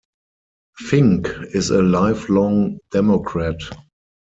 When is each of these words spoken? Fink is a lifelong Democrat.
Fink 0.79 1.27
is 1.53 1.69
a 1.69 1.79
lifelong 1.83 2.79
Democrat. 2.89 3.57